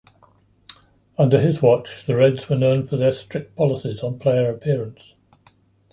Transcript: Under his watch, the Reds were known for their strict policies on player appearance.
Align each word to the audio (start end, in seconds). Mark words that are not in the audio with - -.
Under 1.19 1.39
his 1.39 1.61
watch, 1.61 2.07
the 2.07 2.15
Reds 2.17 2.49
were 2.49 2.57
known 2.57 2.87
for 2.87 2.97
their 2.97 3.13
strict 3.13 3.55
policies 3.55 4.01
on 4.01 4.17
player 4.17 4.49
appearance. 4.49 5.13